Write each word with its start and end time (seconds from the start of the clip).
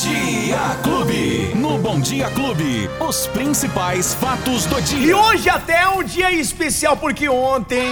Dia 0.00 0.78
Clube. 0.82 1.52
No 1.54 1.76
Bom 1.76 2.00
Dia 2.00 2.30
Clube, 2.30 2.88
os 3.00 3.26
principais 3.26 4.14
fatos 4.14 4.64
do 4.64 4.80
dia. 4.80 5.08
E 5.08 5.12
hoje 5.12 5.50
até 5.50 5.82
é 5.82 5.88
um 5.88 6.02
dia 6.02 6.32
especial 6.32 6.96
porque 6.96 7.28
ontem 7.28 7.86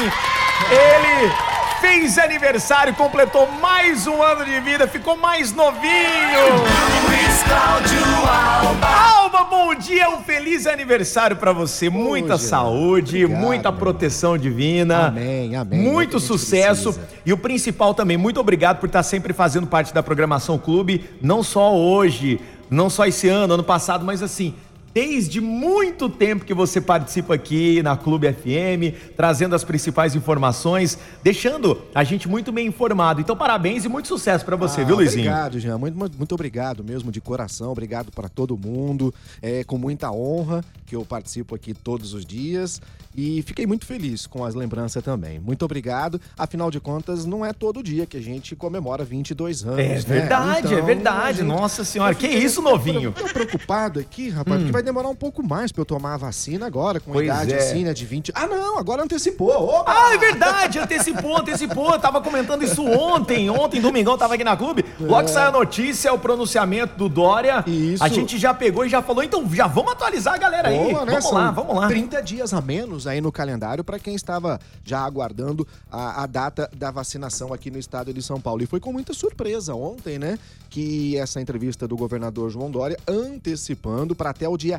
ele 0.71 1.33
fez 1.83 2.17
aniversário, 2.17 2.95
completou 2.95 3.47
mais 3.61 4.07
um 4.07 4.23
ano 4.23 4.43
de 4.43 4.59
vida, 4.61 4.89
ficou 4.89 5.19
mais 5.19 5.53
novinho. 5.53 5.85
Luiz 7.07 7.43
Cláudio 7.43 8.01
Alba. 8.27 9.18
Alba, 9.29 9.45
bom 9.45 9.75
dia, 9.75 10.09
um 10.09 10.23
feliz 10.23 10.67
aniversário 10.67 11.37
pra 11.37 11.53
você. 11.53 11.91
Muita 11.91 12.39
saúde, 12.39 13.25
Obrigado, 13.27 13.45
muita 13.45 13.71
proteção 13.71 14.39
divina. 14.39 15.09
Amém, 15.09 15.55
amém. 15.55 15.79
É 15.79 15.83
Muito 15.83 16.19
gente 16.19 16.29
sucesso. 16.29 16.95
precisa. 16.95 17.09
E 17.27 17.33
o 17.35 17.37
principal 17.37 17.93
também, 17.93 18.17
muito 18.17 18.41
obrigado 18.41 18.79
por 18.81 18.87
estar 18.87 19.03
sempre 19.03 19.35
fazendo 19.35 19.67
parte 19.67 19.93
da 19.93 20.03
programação 20.03 20.57
Clube, 20.57 21.05
não 21.21 21.43
só 21.43 21.77
hoje, 21.77 22.41
não 22.71 22.89
só 22.89 23.05
esse 23.05 23.29
ano, 23.29 23.53
ano 23.53 23.63
passado, 23.65 24.03
mas 24.03 24.23
assim, 24.23 24.55
desde 25.03 25.41
muito 25.41 26.09
tempo 26.09 26.45
que 26.45 26.53
você 26.53 26.81
participa 26.81 27.33
aqui 27.33 27.81
na 27.85 27.97
Clube 27.97 28.27
FM, 28.33 29.13
trazendo 29.17 29.55
as 29.55 29.63
principais 29.63 30.17
informações, 30.17 30.99
deixando 31.23 31.81
a 31.95 32.03
gente 32.03 32.27
muito 32.29 32.51
bem 32.51 32.67
informado. 32.67 33.21
Então, 33.21 33.37
parabéns 33.37 33.85
e 33.85 33.89
muito 33.89 34.09
sucesso 34.09 34.45
pra 34.45 34.57
você, 34.57 34.81
Ah, 34.81 34.85
viu, 34.85 34.97
Luizinho? 34.97 35.29
Obrigado, 35.31 35.61
Jean. 35.61 35.79
Muito, 35.79 35.97
muito, 35.97 36.35
obrigado 36.35 36.83
mesmo, 36.83 37.13
de 37.13 37.21
coração. 37.21 37.71
Obrigado 37.71 38.11
para 38.11 38.29
todo 38.29 38.59
mundo. 38.59 39.15
É 39.41 39.63
com 39.63 39.79
muita 39.79 40.11
honra 40.11 40.65
que 40.85 40.97
eu 40.97 41.05
participo 41.05 41.55
aqui 41.55 41.73
todos 41.75 42.13
os 42.13 42.27
dias. 42.27 42.81
E 43.17 43.43
fiquei 43.43 43.67
muito 43.67 43.85
feliz 43.87 44.27
com 44.27 44.45
as 44.45 44.55
lembranças 44.55 45.03
também. 45.03 45.39
Muito 45.41 45.65
obrigado. 45.65 46.21
Afinal 46.37 46.71
de 46.71 46.79
contas, 46.81 47.25
não 47.25 47.45
é 47.45 47.53
todo 47.53 47.83
dia 47.83 48.05
que 48.07 48.17
a 48.17 48.21
gente 48.21 48.55
comemora 48.57 49.05
22 49.05 49.65
anos. 49.65 49.79
É 49.79 49.89
né? 49.89 49.99
verdade, 50.01 50.69
é 50.69 50.73
Então, 50.75 50.87
verdade. 50.87 51.41
a 51.41 51.45
gente- 51.45 51.47
Nossa 51.47 51.85
senhora, 51.85 52.13
Eu 52.13 52.17
que 52.17 52.27
fiquei- 52.29 52.45
isso, 52.45 52.61
novinho? 52.63 53.05
Eu 53.05 53.13
tô 53.13 53.25
preocupado 53.29 53.99
aqui, 53.99 54.29
rapaz, 54.29 54.59
porque 54.59 54.73
vai 54.73 54.83
demorar 54.89 55.09
um 55.09 55.15
pouco 55.15 55.47
mais 55.47 55.71
pra 55.71 55.83
eu 55.83 55.87
tomar 55.87 56.15
a 56.15 56.17
vacina 56.17 56.67
agora, 56.67 56.99
com 56.99 57.13
Pois 57.13 57.27
idade 57.27 57.53
é. 57.53 57.59
assim, 57.59 57.85
né, 57.85 57.93
de 57.93 58.05
20. 58.05 58.33
Ah, 58.35 58.47
não, 58.47 58.79
agora 58.79 59.03
antecipou. 59.03 59.51
Opa! 59.51 59.93
Ah, 59.93 60.15
é 60.15 60.19
verdade, 60.19 60.79
antecipou, 60.79 61.37
antecipou. 61.37 61.93
Eu 61.93 61.99
tava 62.01 62.21
comentando 62.21 62.63
isso 62.63 62.85
ontem. 62.85 63.51
Ontem, 63.51 63.81
domingão, 63.81 64.17
tava 64.17 64.35
aqui 64.35 64.45
na 64.45 64.57
clube. 64.57 64.85
Logo 64.99 65.25
que 65.25 65.31
saiu 65.31 65.49
a 65.49 65.53
notícia, 65.53 66.13
o 66.13 66.19
pronunciamento 66.19 66.97
do 66.97 67.09
Dória. 67.09 67.63
Isso. 67.67 68.03
A 68.03 68.09
gente 68.09 68.39
já 68.39 68.55
pegou 68.55 68.85
e 68.85 68.89
já 68.89 69.03
falou, 69.03 69.23
então 69.23 69.49
já 69.55 69.67
vamos 69.67 69.93
atualizar 69.93 70.35
a 70.35 70.39
galera 70.39 70.69
aí. 70.69 70.93
Boa, 70.93 71.05
né? 71.05 71.13
Vamos 71.13 71.25
São 71.25 71.35
lá, 71.35 71.51
vamos 71.51 71.77
lá. 71.77 71.89
30 71.89 72.23
dias 72.23 72.53
a 72.53 72.61
menos 72.61 73.07
aí 73.07 73.21
no 73.21 73.31
calendário 73.31 73.85
para 73.85 73.99
quem 73.99 74.15
estava 74.15 74.59
já 74.85 75.01
aguardando 75.01 75.67
a, 75.91 76.23
a 76.23 76.27
data 76.27 76.71
da 76.75 76.91
vacinação 76.91 77.53
aqui 77.53 77.71
no 77.71 77.79
estado 77.79 78.13
de 78.13 78.23
São 78.23 78.41
Paulo. 78.41 78.63
E 78.63 78.67
foi 78.67 78.81
com 78.81 78.93
muita 78.93 79.13
surpresa 79.13 79.75
ontem, 79.75 80.19
né? 80.19 80.39
Que 80.71 81.17
essa 81.17 81.41
entrevista 81.41 81.87
do 81.87 81.97
governador 81.97 82.51
João 82.51 82.71
Dória 82.71 82.99
antecipando 83.07 84.15
para 84.15 84.31
até 84.31 84.49
o 84.49 84.57
dia 84.57 84.68
dia 84.69 84.79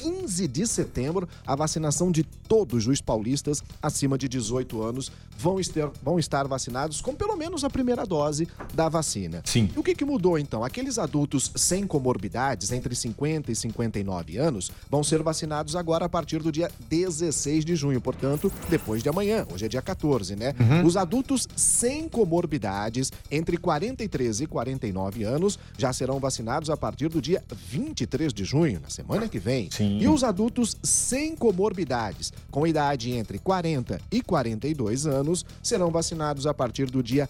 15 0.00 0.48
de 0.48 0.66
setembro 0.66 1.28
a 1.46 1.54
vacinação 1.54 2.10
de 2.10 2.22
todos 2.22 2.86
os 2.86 3.02
paulistas 3.02 3.62
acima 3.82 4.16
de 4.16 4.28
18 4.28 4.82
anos 4.82 5.12
vão 5.40 5.60
estar, 5.60 5.90
vão 6.02 6.18
estar 6.18 6.46
vacinados 6.46 7.00
com 7.00 7.14
pelo 7.14 7.36
menos 7.36 7.64
a 7.64 7.70
primeira 7.70 8.04
dose 8.04 8.48
da 8.74 8.88
vacina. 8.88 9.42
Sim. 9.44 9.70
E 9.74 9.78
o 9.78 9.82
que, 9.82 9.94
que 9.94 10.04
mudou 10.04 10.38
então? 10.38 10.64
Aqueles 10.64 10.98
adultos 10.98 11.50
sem 11.54 11.86
comorbidades, 11.86 12.72
entre 12.72 12.94
50 12.94 13.50
e 13.50 13.56
59 13.56 14.36
anos, 14.36 14.70
vão 14.90 15.02
ser 15.02 15.22
vacinados 15.22 15.76
agora 15.76 16.04
a 16.04 16.08
partir 16.08 16.42
do 16.42 16.52
dia 16.52 16.70
16 16.88 17.64
de 17.64 17.74
junho, 17.76 18.00
portanto, 18.00 18.52
depois 18.68 19.02
de 19.02 19.08
amanhã. 19.08 19.46
Hoje 19.52 19.64
é 19.64 19.68
dia 19.68 19.82
14, 19.82 20.36
né? 20.36 20.54
Os 20.84 20.96
adultos 20.96 21.48
sem 21.56 22.08
comorbidades, 22.08 23.12
entre 23.30 23.56
43 23.56 24.42
e 24.42 24.46
49 24.46 25.24
anos, 25.24 25.58
já 25.78 25.92
serão 25.92 26.18
vacinados 26.18 26.68
a 26.70 26.76
partir 26.76 27.08
do 27.08 27.20
dia 27.20 27.42
23 27.68 28.32
de 28.32 28.44
junho, 28.44 28.80
na 28.80 28.90
semana 28.90 29.28
que 29.28 29.38
vem. 29.38 29.70
Sim. 29.70 29.89
E 29.98 30.06
os 30.06 30.22
adultos 30.22 30.76
sem 30.82 31.34
comorbidades, 31.34 32.32
com 32.50 32.66
idade 32.66 33.10
entre 33.10 33.38
40 33.38 34.00
e 34.10 34.22
42 34.22 35.06
anos, 35.06 35.44
serão 35.62 35.90
vacinados 35.90 36.46
a 36.46 36.54
partir 36.54 36.90
do 36.90 37.02
dia 37.02 37.28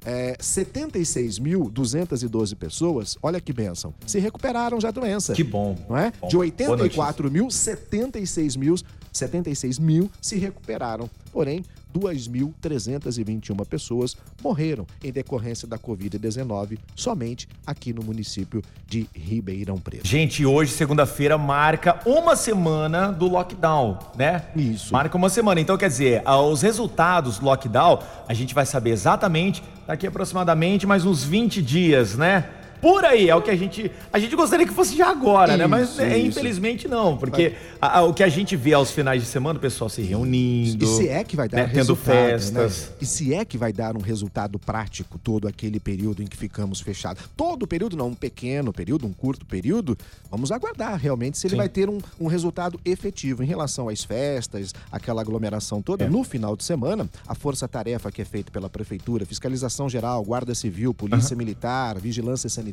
É, 0.03 0.35
76.212 0.37 2.55
pessoas, 2.55 3.15
olha 3.21 3.39
que 3.39 3.53
benção, 3.53 3.93
se 4.07 4.17
recuperaram 4.17 4.81
já 4.81 4.89
da 4.89 4.99
doença. 4.99 5.33
Que 5.33 5.43
bom. 5.43 5.77
Não 5.87 5.95
é? 5.95 6.11
Bom. 6.19 6.27
De 6.27 6.37
Boa 6.37 6.45
84 6.45 7.29
mil, 7.29 7.51
76 7.51 8.55
mil, 8.55 8.73
76 9.11 9.79
mil 9.79 10.09
se 10.21 10.37
recuperaram. 10.37 11.09
Porém, 11.31 11.63
2.321 11.97 13.65
pessoas 13.65 14.15
morreram 14.41 14.85
em 15.03 15.11
decorrência 15.11 15.67
da 15.67 15.77
Covid-19 15.77 16.77
somente 16.95 17.47
aqui 17.65 17.93
no 17.93 18.03
município 18.03 18.61
de 18.87 19.07
Ribeirão 19.13 19.77
Preto. 19.77 20.07
Gente, 20.07 20.45
hoje, 20.45 20.71
segunda-feira, 20.71 21.37
marca 21.37 21.99
uma 22.05 22.35
semana 22.35 23.11
do 23.11 23.27
lockdown, 23.27 23.99
né? 24.17 24.45
Isso. 24.55 24.93
Marca 24.93 25.17
uma 25.17 25.29
semana. 25.29 25.59
Então, 25.59 25.77
quer 25.77 25.89
dizer, 25.89 26.23
os 26.27 26.61
resultados 26.61 27.39
do 27.39 27.45
lockdown, 27.45 27.99
a 28.27 28.33
gente 28.33 28.53
vai 28.53 28.65
saber 28.65 28.91
exatamente 28.91 29.63
daqui 29.85 30.07
aproximadamente 30.07 30.87
mais 30.87 31.05
uns 31.05 31.23
20 31.23 31.61
dias, 31.61 32.15
né? 32.15 32.49
Por 32.81 33.05
aí, 33.05 33.29
é 33.29 33.35
o 33.35 33.41
que 33.41 33.49
a 33.51 33.55
gente. 33.55 33.91
A 34.11 34.17
gente 34.19 34.35
gostaria 34.35 34.65
que 34.65 34.73
fosse 34.73 34.95
já 34.95 35.09
agora, 35.09 35.55
né? 35.55 35.67
Mas 35.67 35.91
Isso, 35.91 36.01
é, 36.01 36.17
isso. 36.17 36.27
infelizmente 36.39 36.87
não, 36.87 37.15
porque 37.17 37.53
a- 37.79 37.99
a- 37.99 38.03
o 38.03 38.13
que 38.13 38.23
a 38.23 38.27
gente 38.29 38.55
vê 38.55 38.73
aos 38.73 38.89
finais 38.91 39.21
de 39.21 39.27
semana, 39.27 39.59
o 39.59 39.61
pessoal 39.61 39.89
se 39.89 40.01
reunindo. 40.01 40.83
E 40.83 40.87
se 40.87 41.07
é 41.07 41.23
que 41.23 41.35
vai 41.35 41.47
dar 41.47 41.57
né, 41.57 41.63
tendo 41.65 41.75
resultado, 41.75 42.05
festas. 42.15 42.81
né? 42.89 42.95
E 43.01 43.05
se 43.05 43.33
é 43.33 43.45
que 43.45 43.57
vai 43.57 43.71
dar 43.71 43.95
um 43.95 44.01
resultado 44.01 44.57
prático 44.57 45.19
todo 45.19 45.47
aquele 45.47 45.79
período 45.79 46.23
em 46.23 46.25
que 46.27 46.35
ficamos 46.35 46.81
fechados. 46.81 47.21
Todo 47.37 47.63
o 47.63 47.67
período, 47.67 47.95
não 47.95 48.07
um 48.07 48.15
pequeno 48.15 48.73
período, 48.73 49.05
um 49.05 49.13
curto 49.13 49.45
período, 49.45 49.97
vamos 50.29 50.51
aguardar 50.51 50.97
realmente 50.97 51.37
se 51.37 51.45
ele 51.47 51.51
Sim. 51.51 51.57
vai 51.57 51.69
ter 51.69 51.89
um, 51.89 51.99
um 52.19 52.27
resultado 52.27 52.79
efetivo 52.83 53.43
em 53.43 53.45
relação 53.45 53.89
às 53.89 54.03
festas, 54.03 54.73
aquela 54.91 55.21
aglomeração 55.21 55.81
toda. 55.81 56.05
É. 56.05 56.09
No 56.09 56.23
final 56.23 56.55
de 56.55 56.63
semana, 56.63 57.07
a 57.27 57.35
força-tarefa 57.35 58.11
que 58.11 58.21
é 58.21 58.25
feita 58.25 58.51
pela 58.51 58.69
Prefeitura, 58.69 59.25
Fiscalização 59.25 59.87
Geral, 59.89 60.23
Guarda 60.23 60.55
Civil, 60.55 60.93
Polícia 60.93 61.35
Militar, 61.35 61.99
Vigilância 61.99 62.49
Sanitária, 62.49 62.70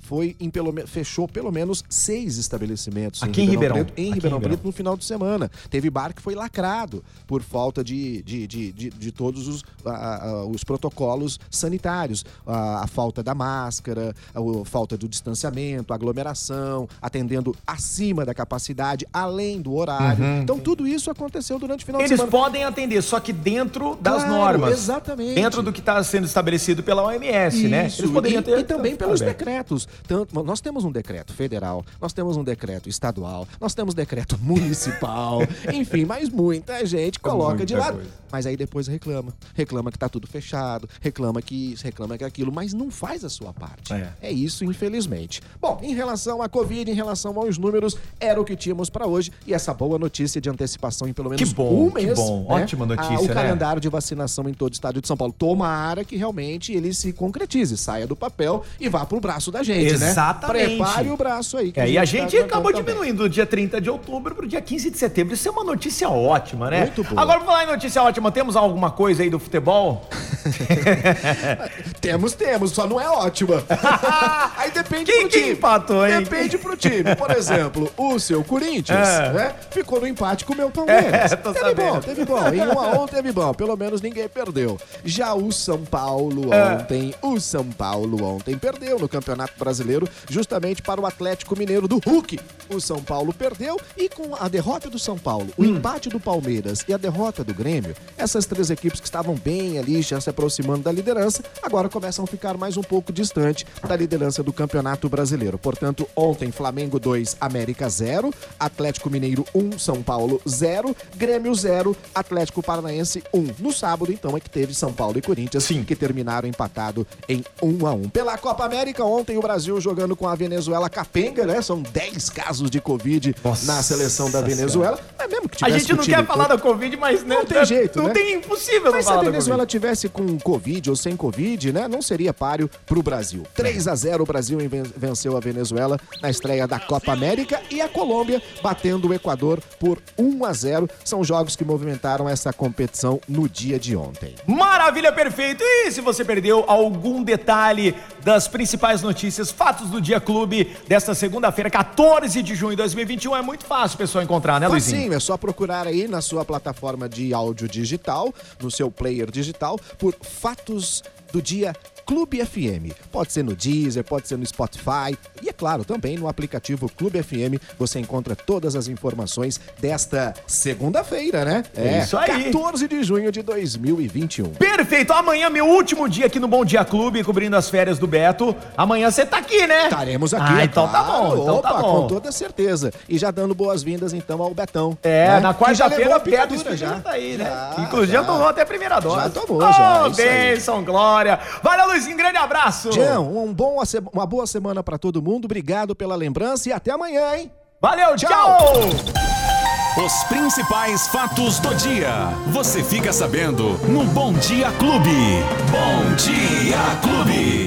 foi 0.00 0.36
em 0.40 0.48
pelo 0.50 0.72
fechou 0.86 1.26
pelo 1.28 1.50
menos 1.52 1.84
seis 1.88 2.36
estabelecimentos 2.38 3.22
Aqui 3.22 3.42
em 3.42 3.46
Ribeirão. 3.50 3.76
Preto, 3.76 3.90
em 3.90 3.92
Aqui 3.92 4.02
em 4.02 4.14
Ribeirão 4.14 4.38
Ribeirão. 4.38 4.56
Preto 4.58 4.66
no 4.66 4.72
final 4.72 4.96
de 4.96 5.04
semana. 5.04 5.50
Teve 5.70 5.88
bar 5.90 6.14
que 6.14 6.22
foi 6.22 6.34
lacrado 6.34 7.02
por 7.26 7.42
falta 7.42 7.82
de, 7.82 8.22
de, 8.22 8.46
de, 8.46 8.72
de, 8.72 8.90
de 8.90 9.12
todos 9.12 9.48
os, 9.48 9.64
a- 9.84 10.26
a- 10.30 10.44
os 10.46 10.62
protocolos 10.64 11.38
sanitários. 11.50 12.24
A, 12.46 12.84
a 12.84 12.86
falta 12.86 13.22
da 13.22 13.34
máscara, 13.34 14.14
a, 14.34 14.64
falta 14.64 14.96
do 14.96 15.08
distanciamento, 15.08 15.92
aglomeração, 15.92 16.88
atendendo 17.00 17.54
acima 17.66 18.24
da 18.24 18.34
capacidade, 18.34 19.06
além 19.12 19.60
do 19.60 19.74
horário. 19.74 20.24
então, 20.42 20.58
tudo 20.58 20.86
isso 20.86 21.10
aconteceu 21.10 21.58
durante 21.58 21.82
o 21.82 21.86
final 21.86 22.00
Uhum. 22.00 22.06
Eles 22.06 22.10
de 22.20 22.24
semana. 22.26 22.30
podem 22.44 22.64
atender, 22.64 23.02
só 23.02 23.18
que 23.20 23.32
dentro 23.32 23.96
das 24.00 24.24
Claro, 24.24 24.30
normas. 24.58 24.72
exatamente. 24.72 25.34
Dentro 25.34 25.62
do 25.62 25.72
que 25.72 25.80
está 25.80 26.02
sendo 26.02 26.26
estabelecido 26.26 26.82
pela 26.82 27.02
OMS, 27.04 27.68
né? 27.68 27.86
Isso, 27.86 28.02
Eles 28.02 28.10
poderiam 28.10 28.40
e, 28.40 28.44
ter. 28.44 28.58
e 28.58 28.64
também 28.64 28.94
aberto. 29.22 29.38
decretos. 29.38 29.88
Tanto, 30.06 30.42
nós 30.42 30.60
temos 30.60 30.84
um 30.84 30.90
decreto 30.92 31.32
federal, 31.32 31.84
nós 32.00 32.12
temos 32.12 32.36
um 32.36 32.44
decreto 32.44 32.88
estadual, 32.88 33.46
nós 33.60 33.74
temos 33.74 33.94
decreto 33.94 34.38
municipal, 34.42 35.40
enfim, 35.72 36.04
mas 36.04 36.28
muita 36.28 36.84
gente 36.86 37.18
coloca 37.18 37.64
de 37.64 37.74
muita 37.74 37.86
lado. 37.86 37.96
coisa. 37.98 38.10
Mas 38.30 38.44
aí 38.44 38.56
depois 38.56 38.86
reclama. 38.86 39.32
Reclama 39.54 39.90
que 39.90 39.98
tá 39.98 40.08
tudo 40.08 40.26
fechado, 40.26 40.88
reclama 41.00 41.40
que 41.40 41.72
isso, 41.72 41.84
reclama 41.84 42.18
que 42.18 42.24
aquilo, 42.24 42.52
mas 42.52 42.74
não 42.74 42.90
faz 42.90 43.24
a 43.24 43.28
sua 43.28 43.52
parte. 43.52 43.92
É. 44.20 44.30
isso, 44.30 44.64
infelizmente. 44.64 45.40
Bom, 45.60 45.78
em 45.82 45.94
relação 45.94 46.42
à 46.42 46.48
Covid, 46.48 46.90
em 46.90 46.94
relação 46.94 47.38
aos 47.38 47.56
números, 47.56 47.96
era 48.20 48.40
o 48.40 48.44
que 48.44 48.56
tínhamos 48.56 48.90
para 48.90 49.06
hoje. 49.06 49.32
E 49.46 49.54
essa 49.54 49.72
boa 49.72 49.98
notícia 49.98 50.40
de 50.40 50.50
antecipação 50.50 51.08
em 51.08 51.12
pelo 51.12 51.30
menos 51.30 51.48
Que 51.48 51.54
bom, 51.54 51.86
um 51.86 51.90
que 51.90 52.04
mês. 52.04 52.18
bom. 52.18 52.40
né? 52.48 52.62
Ótima 52.62 52.84
notícia, 52.84 53.20
o 53.20 53.28
né? 53.28 53.34
calendário 53.34 53.80
de 53.80 53.88
vacinação 53.88 54.48
em 54.48 54.52
todo 54.54 54.72
o 54.72 54.74
estado 54.74 55.00
de 55.00 55.06
São 55.06 55.16
Paulo. 55.16 55.32
Tomara 55.32 56.04
que 56.04 56.16
realmente 56.16 56.72
ele 56.72 56.92
se 56.92 57.12
concretize, 57.12 57.76
saia 57.78 58.06
do 58.06 58.16
papel 58.16 58.64
e 58.80 58.88
vá 58.88 59.05
pro 59.06 59.20
braço 59.20 59.50
da 59.50 59.62
gente, 59.62 59.96
né? 59.98 60.10
Exatamente. 60.10 60.76
Prepare 60.76 61.10
o 61.10 61.16
braço 61.16 61.56
aí. 61.56 61.72
É, 61.76 61.88
e 61.88 61.96
a 61.96 62.00
tá 62.02 62.04
gente 62.04 62.36
aguardando 62.36 62.44
acabou 62.46 62.72
diminuindo 62.72 63.22
do 63.24 63.28
dia 63.28 63.46
30 63.46 63.80
de 63.80 63.88
outubro 63.90 64.34
pro 64.34 64.46
dia 64.46 64.60
15 64.60 64.90
de 64.90 64.98
setembro. 64.98 65.34
Isso 65.34 65.48
é 65.48 65.50
uma 65.50 65.64
notícia 65.64 66.08
ótima, 66.08 66.70
né? 66.70 66.80
Muito 66.82 67.04
boa. 67.04 67.20
Agora, 67.22 67.38
pra 67.38 67.46
falar 67.46 67.64
em 67.64 67.66
notícia 67.68 68.02
ótima, 68.02 68.30
temos 68.32 68.56
alguma 68.56 68.90
coisa 68.90 69.22
aí 69.22 69.30
do 69.30 69.38
futebol? 69.38 70.08
Temos, 72.00 72.34
temos, 72.34 72.70
só 72.72 72.86
não 72.86 73.00
é 73.00 73.08
ótima. 73.08 73.62
aí 74.56 74.70
depende 74.70 75.10
Quem 75.10 75.22
pro 75.22 75.28
time. 75.30 75.50
empatou, 75.52 76.06
hein? 76.06 76.22
Depende 76.22 76.58
pro 76.58 76.76
time. 76.76 77.16
Por 77.16 77.30
exemplo, 77.30 77.90
o 77.96 78.18
seu 78.18 78.44
Corinthians, 78.44 79.08
É. 79.08 79.32
né? 79.32 79.54
Ficou 79.70 80.00
no 80.00 80.06
empate 80.06 80.44
com 80.44 80.52
o 80.52 80.56
meu 80.56 80.70
Palmeiras. 80.70 80.96
É, 81.32 81.36
tô 81.36 81.52
teve 81.52 81.64
sabendo. 81.66 81.92
bom, 81.94 82.00
teve 82.00 82.24
bom. 82.24 82.48
Em 82.48 82.60
um 82.60 82.78
a 82.80 83.02
um 83.02 83.06
teve 83.06 83.32
bom. 83.32 83.52
Pelo 83.54 83.76
menos 83.76 84.00
ninguém 84.00 84.28
perdeu. 84.28 84.78
Já 85.04 85.34
o 85.34 85.50
São 85.50 85.78
Paulo 85.84 86.52
É. 86.52 86.74
ontem, 86.74 87.14
o 87.22 87.40
São 87.40 87.64
Paulo 87.64 88.22
ontem 88.24 88.56
perdeu 88.56 88.95
no 88.98 89.08
Campeonato 89.08 89.54
Brasileiro, 89.58 90.08
justamente 90.28 90.82
para 90.82 91.00
o 91.00 91.06
Atlético 91.06 91.56
Mineiro 91.58 91.86
do 91.88 91.98
Hulk. 91.98 92.38
O 92.68 92.80
São 92.80 93.02
Paulo 93.02 93.32
perdeu 93.32 93.78
e 93.96 94.08
com 94.08 94.34
a 94.34 94.48
derrota 94.48 94.88
do 94.90 94.98
São 94.98 95.16
Paulo, 95.18 95.48
o 95.56 95.62
Hum. 95.62 95.76
empate 95.76 96.08
do 96.08 96.18
Palmeiras 96.20 96.84
e 96.88 96.92
a 96.92 96.96
derrota 96.96 97.44
do 97.44 97.54
Grêmio, 97.54 97.94
essas 98.16 98.46
três 98.46 98.70
equipes 98.70 99.00
que 99.00 99.06
estavam 99.06 99.34
bem 99.34 99.78
ali, 99.78 100.02
já 100.02 100.20
se 100.20 100.28
aproximando 100.30 100.82
da 100.82 100.92
liderança, 100.92 101.42
agora 101.62 101.88
começam 101.88 102.24
a 102.24 102.26
ficar 102.26 102.56
mais 102.56 102.76
um 102.76 102.82
pouco 102.82 103.12
distante 103.12 103.66
da 103.86 103.96
liderança 103.96 104.42
do 104.42 104.52
Campeonato 104.52 105.08
Brasileiro. 105.08 105.58
Portanto, 105.58 106.08
ontem 106.16 106.50
Flamengo 106.50 106.98
2, 106.98 107.36
América 107.40 107.88
0, 107.88 108.32
Atlético 108.58 109.10
Mineiro 109.10 109.44
1, 109.54 109.78
São 109.78 110.02
Paulo 110.02 110.40
0, 110.48 110.94
Grêmio 111.16 111.54
0, 111.54 111.96
Atlético 112.14 112.62
Paranaense 112.62 113.22
1. 113.32 113.54
No 113.58 113.72
sábado, 113.72 114.12
então, 114.12 114.36
é 114.36 114.40
que 114.40 114.50
teve 114.50 114.74
São 114.74 114.92
Paulo 114.92 115.18
e 115.18 115.22
Corinthians, 115.22 115.64
Sim. 115.64 115.84
que 115.84 115.94
terminaram 115.96 116.48
empatado 116.48 117.06
em 117.28 117.44
1 117.62 117.86
a 117.86 117.92
1. 117.94 118.08
Pela 118.10 118.36
Copa 118.38 118.64
América, 118.64 118.85
ontem 119.00 119.36
o 119.36 119.40
Brasil 119.40 119.80
jogando 119.80 120.14
com 120.16 120.26
a 120.28 120.34
Venezuela 120.34 120.88
capenga, 120.90 121.44
né? 121.46 121.60
São 121.62 121.82
10 121.82 122.30
casos 122.30 122.70
de 122.70 122.80
Covid 122.80 123.34
Nossa 123.44 123.66
na 123.72 123.82
seleção 123.82 124.30
da 124.30 124.40
Venezuela. 124.40 124.98
É 125.18 125.26
mesmo 125.26 125.48
que 125.48 125.56
A 125.64 125.66
tivesse 125.66 125.86
gente 125.86 125.96
não 125.96 126.04
quer 126.04 126.24
falar 126.26 126.44
todo. 126.48 126.56
da 126.58 126.62
Covid, 126.62 126.96
mas 126.96 127.22
né, 127.24 127.36
Não 127.36 127.44
tem 127.44 127.64
jeito, 127.64 127.98
Não 127.98 128.08
né? 128.08 128.12
tem 128.14 128.34
impossível 128.34 128.92
Mas 128.92 128.94
não 128.94 129.02
se 129.02 129.06
a 129.08 129.10
falar 129.10 129.24
da 129.24 129.30
Venezuela 129.30 129.58
Covid. 129.62 129.70
tivesse 129.70 130.08
com 130.08 130.38
Covid 130.38 130.90
ou 130.90 130.96
sem 130.96 131.16
Covid, 131.16 131.72
né? 131.72 131.88
Não 131.88 132.00
seria 132.02 132.32
páreo 132.32 132.70
pro 132.86 133.02
Brasil. 133.02 133.42
3 133.54 133.88
a 133.88 133.94
0 133.94 134.22
o 134.22 134.26
Brasil 134.26 134.58
ven- 134.68 134.82
venceu 134.96 135.36
a 135.36 135.40
Venezuela 135.40 135.98
na 136.22 136.30
estreia 136.30 136.66
da 136.66 136.78
Copa 136.78 137.12
América 137.12 137.60
e 137.70 137.80
a 137.80 137.88
Colômbia 137.88 138.42
batendo 138.62 139.08
o 139.08 139.14
Equador 139.14 139.60
por 139.78 139.98
1 140.18 140.44
a 140.44 140.52
0. 140.52 140.88
São 141.04 141.22
jogos 141.24 141.56
que 141.56 141.64
movimentaram 141.64 142.28
essa 142.28 142.52
competição 142.52 143.20
no 143.28 143.48
dia 143.48 143.78
de 143.78 143.96
ontem. 143.96 144.34
Maravilha, 144.46 145.12
perfeito. 145.12 145.62
E 145.62 145.90
se 145.90 146.00
você 146.00 146.24
perdeu 146.24 146.64
algum 146.66 147.22
detalhe 147.22 147.94
das 148.26 148.48
principais 148.48 149.02
notícias, 149.02 149.52
fatos 149.52 149.88
do 149.88 150.00
Dia 150.00 150.18
Clube 150.18 150.76
desta 150.88 151.14
segunda-feira, 151.14 151.70
14 151.70 152.42
de 152.42 152.56
junho 152.56 152.72
de 152.72 152.78
2021, 152.78 153.36
é 153.36 153.40
muito 153.40 153.64
fácil, 153.64 153.96
pessoal, 153.96 154.24
encontrar, 154.24 154.60
né, 154.60 154.66
Luizinho? 154.66 154.96
Facinho, 154.96 155.14
é 155.14 155.20
só 155.20 155.36
procurar 155.36 155.86
aí 155.86 156.08
na 156.08 156.20
sua 156.20 156.44
plataforma 156.44 157.08
de 157.08 157.32
áudio 157.32 157.68
digital, 157.68 158.34
no 158.60 158.68
seu 158.68 158.90
player 158.90 159.30
digital, 159.30 159.78
por 159.96 160.12
Fatos 160.20 161.04
do 161.32 161.40
Dia 161.40 161.72
Clube 162.06 162.44
FM. 162.44 162.92
Pode 163.10 163.32
ser 163.32 163.42
no 163.42 163.54
Deezer, 163.56 164.04
pode 164.04 164.28
ser 164.28 164.38
no 164.38 164.46
Spotify 164.46 165.18
e, 165.42 165.48
é 165.48 165.52
claro, 165.52 165.84
também 165.84 166.16
no 166.16 166.28
aplicativo 166.28 166.88
Clube 166.88 167.20
FM 167.20 167.60
você 167.76 167.98
encontra 167.98 168.36
todas 168.36 168.76
as 168.76 168.86
informações 168.86 169.60
desta 169.78 170.32
segunda-feira, 170.46 171.44
né? 171.44 171.64
É 171.76 171.98
isso 171.98 172.16
aí. 172.16 172.44
14 172.44 172.86
de 172.86 173.02
junho 173.02 173.32
de 173.32 173.42
2021. 173.42 174.50
Perfeito. 174.50 175.12
Amanhã, 175.12 175.50
meu 175.50 175.66
último 175.66 176.08
dia 176.08 176.26
aqui 176.26 176.38
no 176.38 176.46
Bom 176.46 176.64
Dia 176.64 176.84
Clube, 176.84 177.24
cobrindo 177.24 177.56
as 177.56 177.68
férias 177.68 177.98
do 177.98 178.06
Beto. 178.06 178.54
Amanhã 178.76 179.10
você 179.10 179.26
tá 179.26 179.38
aqui, 179.38 179.66
né? 179.66 179.84
Estaremos 179.84 180.32
aqui. 180.32 180.52
Ah, 180.52 180.60
é 180.60 180.64
então 180.64 180.86
tá 180.88 181.02
claro. 181.02 181.22
bom. 181.36 181.42
Então 181.42 181.56
Opa, 181.56 181.68
tá 181.68 181.80
bom. 181.80 182.02
com 182.02 182.06
toda 182.06 182.30
certeza. 182.30 182.92
E 183.08 183.18
já 183.18 183.32
dando 183.32 183.54
boas-vindas, 183.54 184.12
então, 184.12 184.40
ao 184.40 184.54
Betão. 184.54 184.96
É, 185.02 185.28
né? 185.28 185.40
na 185.40 185.54
quarta-feira 185.54 186.16
o 186.16 186.20
Beto 186.20 186.76
já 186.76 187.00
tá 187.00 187.10
aí, 187.10 187.36
né? 187.36 187.44
Já, 187.44 187.82
Inclusive 187.82 188.12
já. 188.12 188.24
tomou 188.24 188.46
até 188.48 188.62
a 188.62 188.66
primeira 188.66 189.00
dose. 189.00 189.24
Já 189.24 189.30
tomou, 189.30 189.58
oh, 189.58 189.72
já, 189.72 190.04
aí. 190.04 190.14
bênção, 190.14 190.84
glória. 190.84 191.38
Valeu, 191.62 191.95
Luizinho, 191.96 192.16
grande 192.16 192.36
abraço. 192.36 192.92
Jean, 192.92 193.20
um 193.20 193.54
bom, 193.54 193.78
uma 194.12 194.26
boa 194.26 194.46
semana 194.46 194.82
pra 194.82 194.98
todo 194.98 195.22
mundo. 195.22 195.46
Obrigado 195.46 195.96
pela 195.96 196.14
lembrança 196.14 196.68
e 196.68 196.72
até 196.72 196.90
amanhã, 196.90 197.34
hein? 197.36 197.50
Valeu, 197.80 198.14
Tchau. 198.16 198.28
tchau. 198.28 200.04
Os 200.04 200.24
principais 200.24 201.08
fatos 201.08 201.58
do 201.58 201.74
dia. 201.74 202.28
Você 202.48 202.84
fica 202.84 203.14
sabendo 203.14 203.78
no 203.88 204.04
Bom 204.04 204.34
Dia 204.34 204.70
Clube. 204.72 205.42
Bom 205.70 206.14
Dia 206.16 207.00
Clube. 207.00 207.64